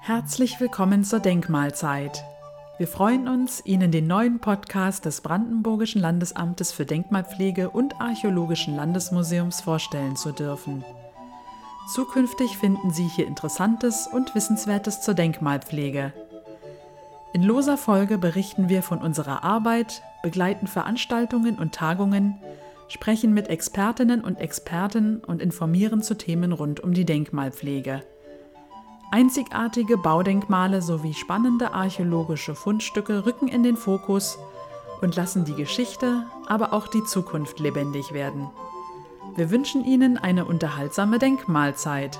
Herzlich 0.00 0.60
willkommen 0.60 1.04
zur 1.04 1.20
Denkmalzeit. 1.20 2.24
Wir 2.78 2.88
freuen 2.88 3.28
uns, 3.28 3.60
Ihnen 3.66 3.90
den 3.90 4.06
neuen 4.06 4.38
Podcast 4.38 5.04
des 5.04 5.20
Brandenburgischen 5.20 6.00
Landesamtes 6.00 6.72
für 6.72 6.86
Denkmalpflege 6.86 7.68
und 7.68 8.00
Archäologischen 8.00 8.76
Landesmuseums 8.76 9.60
vorstellen 9.60 10.16
zu 10.16 10.32
dürfen. 10.32 10.84
Zukünftig 11.92 12.56
finden 12.56 12.92
Sie 12.92 13.06
hier 13.06 13.26
Interessantes 13.26 14.06
und 14.06 14.34
Wissenswertes 14.34 15.02
zur 15.02 15.14
Denkmalpflege. 15.14 16.12
In 17.34 17.42
loser 17.42 17.76
Folge 17.76 18.16
berichten 18.16 18.70
wir 18.70 18.82
von 18.82 18.98
unserer 18.98 19.44
Arbeit, 19.44 20.02
begleiten 20.22 20.66
Veranstaltungen 20.66 21.58
und 21.58 21.74
Tagungen, 21.74 22.40
sprechen 22.88 23.34
mit 23.34 23.48
Expertinnen 23.48 24.22
und 24.22 24.40
Experten 24.40 25.22
und 25.24 25.42
informieren 25.42 26.02
zu 26.02 26.16
Themen 26.16 26.52
rund 26.52 26.80
um 26.80 26.92
die 26.92 27.04
Denkmalpflege. 27.04 28.02
Einzigartige 29.10 29.96
Baudenkmale 29.96 30.82
sowie 30.82 31.14
spannende 31.14 31.72
archäologische 31.72 32.54
Fundstücke 32.54 33.24
rücken 33.24 33.48
in 33.48 33.62
den 33.62 33.76
Fokus 33.76 34.38
und 35.00 35.14
lassen 35.16 35.44
die 35.44 35.54
Geschichte, 35.54 36.24
aber 36.46 36.72
auch 36.72 36.88
die 36.88 37.04
Zukunft 37.04 37.60
lebendig 37.60 38.12
werden. 38.12 38.48
Wir 39.36 39.50
wünschen 39.50 39.84
Ihnen 39.84 40.18
eine 40.18 40.44
unterhaltsame 40.44 41.18
Denkmalzeit. 41.18 42.18